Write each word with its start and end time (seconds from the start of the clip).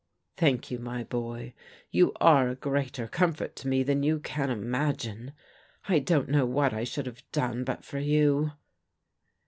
"Thank 0.35 0.71
you, 0.71 0.79
my 0.79 1.03
boy 1.03 1.53
r 1.55 1.77
you 1.91 2.11
are 2.19 2.49
a 2.49 2.55
greater 2.55 3.07
comfort 3.07 3.55
to 3.57 3.67
me 3.67 3.83
than 3.83 4.01
you 4.01 4.19
can 4.19 4.49
imagine. 4.49 5.31
I 5.87 5.99
don't 5.99 6.27
know 6.29 6.47
what 6.47 6.73
I 6.73 6.83
should 6.85 7.05
have 7.05 7.23
done 7.31 7.63
but 7.63 7.85
for 7.85 7.99
you." 7.99 8.53